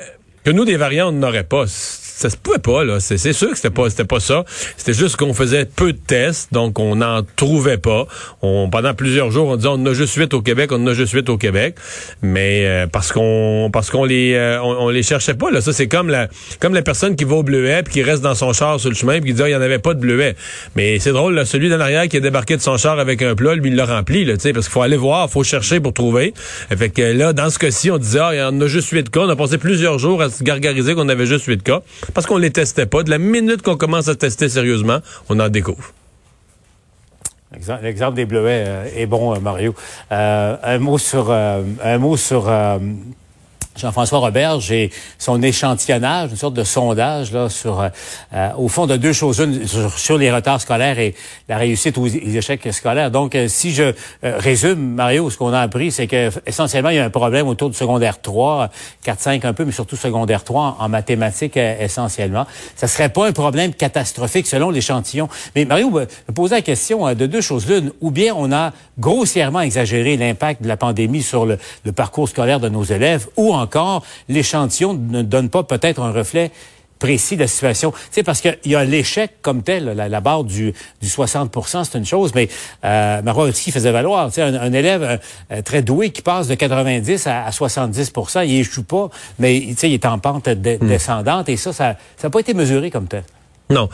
que 0.49 0.52
nous, 0.55 0.64
des 0.64 0.78
variants, 0.78 1.11
on 1.11 1.12
n'aurait 1.12 1.45
pas 1.45 1.67
ça 2.18 2.30
se 2.30 2.37
pouvait 2.37 2.58
pas 2.58 2.82
là. 2.82 2.98
C'est 2.98 3.32
sûr 3.32 3.50
que 3.50 3.54
c'était 3.54 3.70
pas 3.70 3.88
c'était 3.88 4.04
pas 4.04 4.18
ça. 4.18 4.44
C'était 4.76 4.92
juste 4.92 5.14
qu'on 5.14 5.34
faisait 5.34 5.66
peu 5.66 5.92
de 5.92 5.98
tests, 5.98 6.52
donc 6.52 6.80
on 6.80 6.96
n'en 6.96 7.22
trouvait 7.37 7.78
pas. 7.78 8.06
On 8.42 8.68
pendant 8.68 8.92
plusieurs 8.92 9.30
jours, 9.30 9.46
on 9.46 9.56
disait 9.56 9.68
on 9.68 9.75
en 9.75 9.87
a 9.87 9.92
juste 9.92 10.16
huit 10.16 10.34
au 10.34 10.42
Québec, 10.42 10.72
on 10.72 10.82
en 10.82 10.87
a 10.88 10.94
juste 10.94 11.12
huit 11.12 11.28
au 11.28 11.38
Québec, 11.38 11.76
mais 12.20 12.66
euh, 12.66 12.87
parce 12.88 13.12
qu'on 13.12 13.70
parce 13.72 13.90
qu'on 13.90 14.04
les 14.04 14.34
euh, 14.34 14.60
on, 14.60 14.88
les 14.88 15.04
cherchait 15.04 15.34
pas 15.34 15.52
là. 15.52 15.60
Ça 15.60 15.72
c'est 15.72 15.87
comme 15.87 16.08
la 16.08 16.26
comme 16.58 16.75
la 16.75 16.82
personne 16.82 17.14
qui 17.14 17.22
va 17.22 17.37
au 17.37 17.44
bleuet 17.44 17.84
puis 17.84 17.94
qui 17.94 18.02
reste 18.02 18.20
dans 18.20 18.34
son 18.34 18.52
char 18.52 18.80
sur 18.80 18.88
le 18.88 18.96
chemin 18.96 19.20
puis 19.20 19.30
qui 19.30 19.34
dit 19.34 19.42
ah, 19.44 19.48
il 19.48 19.52
y 19.52 19.56
en 19.56 19.60
avait 19.60 19.78
pas 19.78 19.94
de 19.94 20.00
bleuet. 20.00 20.34
Mais 20.75 20.98
c'est 20.98 21.12
drôle 21.12 21.34
là, 21.34 21.44
celui 21.44 21.70
d'en 21.70 21.78
arrière 21.78 22.08
qui 22.08 22.16
a 22.16 22.20
débarqué 22.20 22.56
de 22.56 22.62
son 22.62 22.76
char 22.78 22.98
avec 22.98 23.22
un 23.22 23.37
plat, 23.37 23.54
lui 23.54 23.70
il 23.70 23.76
l'a 23.76 23.87
rempli 23.87 24.25
là, 24.25 24.34
tu 24.34 24.40
sais 24.40 24.52
parce 24.52 24.66
qu'il 24.66 24.72
faut 24.72 24.82
aller 24.82 24.96
voir, 24.96 25.30
faut 25.30 25.44
chercher 25.44 25.78
pour 25.78 25.92
trouver. 25.92 26.34
Fait 26.76 26.88
que 26.88 27.02
là 27.02 27.32
dans 27.32 27.48
ce 27.48 27.60
cas-ci, 27.60 27.92
on 27.92 27.98
disait 27.98 28.18
ah 28.20 28.30
il 28.32 28.38
y 28.38 28.42
en 28.42 28.60
a 28.60 28.66
juste 28.66 28.90
huit 28.90 29.08
cas. 29.08 29.20
On 29.20 29.28
a 29.28 29.37
passé 29.37 29.56
plusieurs 29.56 30.00
jours 30.00 30.20
à 30.20 30.30
se 30.30 30.42
gargariser 30.42 30.96
qu'on 30.96 31.08
avait 31.08 31.26
juste 31.26 31.44
huit 31.44 31.62
cas 31.62 31.82
parce 32.15 32.27
qu'on 32.27 32.38
les 32.38 32.50
testait 32.50 32.87
pas. 32.87 33.03
De 33.03 33.11
la 33.11 33.19
minute 33.19 33.62
qu'on 33.62 33.77
commence 33.77 34.09
à 34.09 34.15
tester 34.15 34.49
sérieusement, 34.49 34.99
on 35.29 35.38
en 35.41 35.49
découvre. 35.49 35.93
L'exemple 37.83 38.15
des 38.15 38.27
bleuets 38.27 38.65
euh, 38.67 38.88
est 38.95 39.07
bon, 39.07 39.35
euh, 39.35 39.41
Mario. 39.41 39.75
Euh, 40.12 40.57
un 40.62 40.79
mot 40.79 40.99
sur 40.99 41.31
un 41.31 41.99
mot 41.99 42.17
sur 42.17 42.50
Jean-François 43.78 44.18
Robert, 44.18 44.61
j'ai 44.61 44.90
son 45.18 45.40
échantillonnage, 45.40 46.30
une 46.30 46.37
sorte 46.37 46.54
de 46.54 46.64
sondage 46.64 47.32
là 47.32 47.49
sur, 47.49 47.80
euh, 47.80 47.88
euh, 48.35 48.50
au 48.58 48.68
fond 48.68 48.87
de 48.87 48.97
deux 48.97 49.12
choses, 49.12 49.38
une 49.38 49.66
sur, 49.66 50.18
les 50.18 50.32
retards 50.32 50.61
scolaires 50.61 50.99
et 50.99 51.14
la 51.49 51.58
réussite 51.58 51.97
ou 51.97 52.06
les 52.06 52.37
échecs 52.37 52.66
scolaires. 52.73 53.11
Donc, 53.11 53.35
euh, 53.35 53.47
si 53.47 53.73
je 53.73 53.92
résume, 54.23 54.94
Mario, 54.94 55.30
ce 55.30 55.38
qu'on 55.38 55.52
a 55.52 55.61
appris, 55.61 55.92
c'est 55.92 56.08
que 56.08 56.30
essentiellement 56.44 56.90
il 56.90 56.97
y 56.97 56.99
a 56.99 57.04
un 57.04 57.11
problème 57.11 57.47
autour 57.47 57.70
du 57.70 57.76
secondaire 57.76 58.20
3, 58.20 58.70
4-5 59.04 59.47
un 59.47 59.52
peu, 59.52 59.64
mais 59.64 59.73
surtout 59.73 59.97
secondaire 59.97 60.42
3 60.42 60.76
en, 60.80 60.88
mathématiques 60.88 61.56
essentiellement. 61.56 62.47
Ça 62.75 62.88
serait 62.88 63.11
pas 63.11 63.28
un 63.28 63.32
problème 63.32 63.73
catastrophique 63.73 64.47
selon 64.47 64.70
l'échantillon. 64.70 65.28
Mais 65.54 65.64
Mario 65.64 65.90
me 65.90 66.06
posait 66.35 66.56
la 66.56 66.62
question 66.62 67.14
de 67.14 67.26
deux 67.26 67.40
choses 67.40 67.68
l'une, 67.68 67.92
ou 68.00 68.11
bien 68.11 68.35
on 68.37 68.50
a 68.50 68.73
grossièrement 68.99 69.61
exagéré 69.61 70.16
l'impact 70.16 70.62
de 70.62 70.68
la 70.68 70.76
pandémie 70.76 71.23
sur 71.23 71.47
le, 71.47 71.58
le 71.85 71.92
parcours 71.92 72.28
scolaire 72.28 72.58
de 72.58 72.68
nos 72.68 72.82
élèves, 72.82 73.28
ou 73.37 73.54
en 73.54 73.67
encore, 73.68 74.04
l'échantillon 74.28 74.94
ne 74.94 75.22
donne 75.22 75.50
pas 75.50 75.62
peut-être 75.62 76.00
un 76.00 76.12
reflet 76.12 76.50
précis 76.98 77.37
de 77.37 77.42
la 77.42 77.46
situation. 77.46 77.92
Tu 77.92 77.98
sais, 78.10 78.22
parce 78.22 78.40
qu'il 78.40 78.56
y 78.66 78.75
a 78.75 78.84
l'échec 78.84 79.37
comme 79.42 79.62
tel, 79.62 79.84
la, 79.84 80.20
barre 80.20 80.44
du, 80.44 80.75
du 81.00 81.08
60% 81.08 81.84
c'est 81.84 81.98
une 81.98 82.06
chose, 82.06 82.32
mais 82.34 82.48
euh, 82.84 83.22
Marois 83.22 83.52
faisait 83.52 83.92
valoir, 83.92 84.28
tu 84.28 84.34
sais, 84.34 84.42
un, 84.42 84.72
élève 84.72 85.02
euh, 85.02 85.16
euh, 85.52 85.62
très 85.62 85.82
doué 85.82 86.10
qui 86.10 86.22
passe 86.22 86.48
de 86.48 86.54
90 86.54 87.26
à, 87.26 87.50
70% 87.50 88.46
il 88.46 88.60
échoue 88.60 88.82
pas, 88.82 89.10
mais 89.38 89.60
tu 89.60 89.76
sais, 89.76 89.90
il 89.90 89.94
est 89.94 90.06
en 90.06 90.18
pente 90.18 90.48
hmm. 90.48 90.78
descendante 90.87 91.48
et 91.48 91.56
ça, 91.56 91.72
ça 91.72 91.96
n'a 92.22 92.30
pas 92.30 92.40
été 92.40 92.54
mesuré 92.54 92.90
comme 92.90 93.06
tel. 93.06 93.22
Non. 93.70 93.90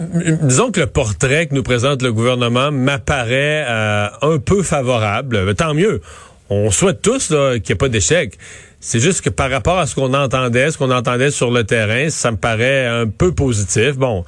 Disons 0.00 0.70
que 0.70 0.80
le 0.80 0.86
portrait 0.86 1.46
que 1.46 1.54
nous 1.54 1.62
présente 1.62 2.02
le 2.02 2.12
gouvernement 2.12 2.72
m'apparaît 2.72 3.64
euh, 3.68 4.08
un 4.22 4.38
peu 4.38 4.62
favorable. 4.62 5.54
Tant 5.54 5.74
mieux. 5.74 6.00
On 6.48 6.70
souhaite 6.70 7.02
tous 7.02 7.28
qu'il 7.28 7.36
n'y 7.36 7.72
ait 7.72 7.74
pas 7.74 7.88
d'échec. 7.88 8.38
C'est 8.84 8.98
juste 8.98 9.20
que 9.20 9.30
par 9.30 9.48
rapport 9.48 9.78
à 9.78 9.86
ce 9.86 9.94
qu'on 9.94 10.12
entendait, 10.12 10.72
ce 10.72 10.76
qu'on 10.76 10.90
entendait 10.90 11.30
sur 11.30 11.52
le 11.52 11.62
terrain, 11.62 12.10
ça 12.10 12.32
me 12.32 12.36
paraît 12.36 12.84
un 12.84 13.06
peu 13.06 13.32
positif. 13.32 13.92
Bon, 13.92 14.24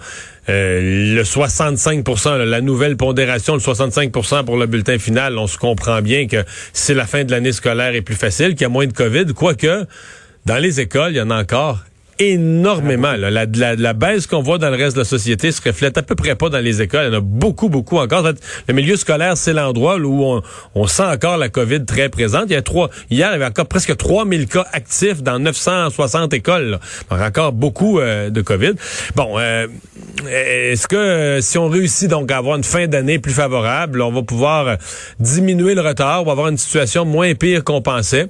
euh, 0.49 1.17
le 1.17 1.23
65% 1.25 2.37
la 2.37 2.61
nouvelle 2.61 2.97
pondération, 2.97 3.55
le 3.55 3.61
65% 3.61 4.45
pour 4.45 4.57
le 4.57 4.67
bulletin 4.67 4.97
final, 5.01 5.39
on 5.39 5.49
se 5.49 5.59
comprend 5.59 6.01
bien 6.03 6.29
que 6.29 6.45
c'est 6.73 6.95
la 6.95 7.05
fin 7.05 7.25
de 7.25 7.33
l'année 7.33 7.51
scolaire 7.51 7.97
est 7.97 8.03
plus 8.03 8.15
facile, 8.15 8.51
qu'il 8.51 8.63
y 8.63 8.65
a 8.65 8.69
moins 8.69 8.87
de 8.87 8.93
COVID, 8.93 9.35
quoique 9.35 9.87
dans 10.47 10.59
les 10.59 10.79
écoles, 10.79 11.11
il 11.11 11.17
y 11.17 11.21
en 11.21 11.31
a 11.31 11.41
encore 11.41 11.81
énormément. 12.19 13.13
La, 13.13 13.31
la, 13.31 13.75
la, 13.75 13.93
baisse 13.93 14.27
qu'on 14.27 14.43
voit 14.43 14.59
dans 14.59 14.71
le 14.71 14.77
reste 14.77 14.97
de 14.97 15.01
la 15.01 15.05
société 15.05 15.53
se 15.53 15.61
reflète 15.63 15.99
à 15.99 16.03
peu 16.03 16.15
près 16.15 16.35
pas 16.35 16.49
dans 16.49 16.59
les 16.59 16.83
écoles. 16.83 17.07
Il 17.07 17.13
y 17.13 17.17
en 17.17 17.19
a 17.19 17.21
beaucoup, 17.21 17.69
beaucoup 17.69 17.99
encore. 17.99 18.25
le 18.69 18.75
milieu 18.75 18.97
scolaire, 18.97 19.37
c'est 19.37 19.53
l'endroit 19.53 19.97
où 19.99 20.25
on, 20.25 20.43
on, 20.75 20.87
sent 20.87 21.05
encore 21.05 21.37
la 21.37 21.49
COVID 21.49 21.85
très 21.85 22.09
présente. 22.09 22.45
Il 22.49 22.53
y 22.53 22.57
a 22.57 22.63
trois, 22.63 22.91
hier, 23.11 23.29
il 23.31 23.33
y 23.33 23.35
avait 23.35 23.47
encore 23.47 23.67
presque 23.67 23.97
3000 23.97 24.47
cas 24.47 24.67
actifs 24.73 25.23
dans 25.23 25.39
960 25.39 26.35
écoles. 26.35 26.79
Donc 27.11 27.21
encore 27.21 27.53
beaucoup 27.53 27.99
euh, 27.99 28.31
de 28.31 28.41
COVID. 28.41 28.73
Bon, 29.17 29.39
euh, 29.39 29.67
est-ce 30.29 30.87
que 30.87 30.97
euh, 30.97 31.41
si 31.41 31.59
on 31.59 31.69
réussit 31.69 32.09
donc 32.09 32.31
à 32.31 32.39
avoir 32.39 32.57
une 32.57 32.65
fin 32.65 32.87
d'année 32.87 33.19
plus 33.19 33.33
favorable, 33.33 34.03
on 34.03 34.13
va 34.13 34.23
pouvoir 34.23 34.77
diminuer 35.21 35.75
le 35.75 35.81
retard, 35.81 36.23
on 36.23 36.27
va 36.27 36.33
avoir 36.33 36.49
une 36.49 36.59
situation 36.59 37.05
moins 37.05 37.35
pire 37.35 37.65
qu'on 37.65 37.83
pensait? 37.83 38.29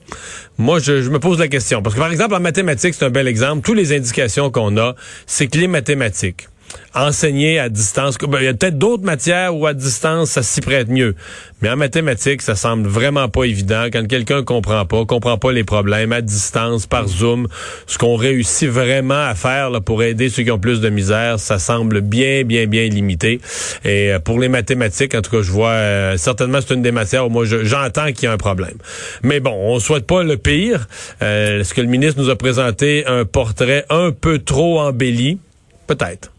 Moi, 0.56 0.78
je, 0.78 1.02
je 1.02 1.10
me 1.10 1.18
pose 1.18 1.38
la 1.38 1.48
question. 1.48 1.82
Parce 1.82 1.94
que 1.94 2.00
par 2.00 2.12
exemple, 2.12 2.34
en 2.34 2.40
mathématiques, 2.40 2.94
c'est 2.94 3.04
un 3.04 3.10
bel 3.10 3.26
exemple 3.26 3.62
les 3.74 3.92
indications 3.92 4.50
qu'on 4.50 4.76
a, 4.76 4.94
c'est 5.26 5.46
que 5.48 5.58
les 5.58 5.68
mathématiques, 5.68 6.48
enseigner 6.94 7.58
à 7.58 7.68
distance. 7.68 8.16
Ben, 8.18 8.38
il 8.40 8.44
y 8.44 8.48
a 8.48 8.54
peut-être 8.54 8.78
d'autres 8.78 9.04
matières 9.04 9.56
où 9.56 9.66
à 9.66 9.74
distance, 9.74 10.30
ça 10.30 10.42
s'y 10.42 10.60
prête 10.60 10.88
mieux. 10.88 11.14
Mais 11.62 11.70
en 11.70 11.76
mathématiques, 11.76 12.42
ça 12.42 12.56
semble 12.56 12.88
vraiment 12.88 13.28
pas 13.28 13.44
évident. 13.44 13.86
Quand 13.92 14.06
quelqu'un 14.06 14.42
comprend 14.42 14.84
pas, 14.84 15.04
comprend 15.06 15.38
pas 15.38 15.50
les 15.50 15.64
problèmes 15.64 16.12
à 16.12 16.20
distance, 16.20 16.86
par 16.86 17.08
Zoom, 17.08 17.48
ce 17.86 17.98
qu'on 17.98 18.16
réussit 18.16 18.68
vraiment 18.68 19.26
à 19.26 19.34
faire 19.34 19.70
là, 19.70 19.80
pour 19.80 20.02
aider 20.02 20.28
ceux 20.28 20.42
qui 20.42 20.50
ont 20.50 20.58
plus 20.58 20.80
de 20.80 20.90
misère, 20.90 21.40
ça 21.40 21.58
semble 21.58 22.00
bien, 22.00 22.44
bien, 22.44 22.66
bien 22.66 22.86
limité. 22.88 23.40
Et 23.84 24.12
euh, 24.12 24.18
pour 24.18 24.38
les 24.38 24.48
mathématiques, 24.48 25.14
en 25.14 25.22
tout 25.22 25.30
cas, 25.30 25.42
je 25.42 25.50
vois 25.50 25.70
euh, 25.70 26.16
certainement 26.16 26.58
c'est 26.60 26.74
une 26.74 26.82
des 26.82 26.92
matières 26.92 27.26
où 27.26 27.30
moi 27.30 27.44
j'entends 27.46 28.12
qu'il 28.12 28.24
y 28.24 28.26
a 28.26 28.32
un 28.32 28.36
problème. 28.36 28.76
Mais 29.22 29.40
bon, 29.40 29.54
on 29.54 29.78
souhaite 29.78 30.06
pas 30.06 30.22
le 30.22 30.36
pire. 30.36 30.86
Euh, 31.22 31.60
est-ce 31.60 31.72
que 31.72 31.80
le 31.80 31.88
ministre 31.88 32.20
nous 32.20 32.30
a 32.30 32.36
présenté 32.36 33.06
un 33.06 33.24
portrait 33.24 33.86
un 33.88 34.10
peu 34.10 34.38
trop 34.38 34.80
embelli? 34.80 35.38
Peut-être 35.86 36.33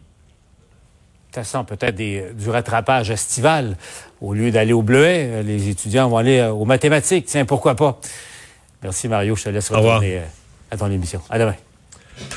façon 1.36 1.63
peut-être 1.63 1.96
du 1.96 2.50
rattrapage 2.50 3.12
estival. 3.12 3.77
Au 4.22 4.34
lieu 4.34 4.51
d'aller 4.51 4.74
au 4.74 4.82
bleuet, 4.82 5.27
euh, 5.30 5.44
les 5.44 5.70
étudiants 5.70 6.10
vont 6.10 6.18
aller 6.18 6.39
euh, 6.39 6.51
aux 6.51 6.65
mathématiques. 6.65 7.25
Tiens, 7.25 7.46
pourquoi 7.46 7.75
pas? 7.75 8.00
Merci 8.82 9.08
Mario, 9.08 9.36
je 9.36 9.44
te 9.44 9.50
laisse 9.50 9.70
retourner 9.70 10.18
euh, 10.18 10.25
à 10.72 10.77
ton 10.77 10.89
émission. 10.89 11.22
À 11.30 11.38
demain. 11.39 11.56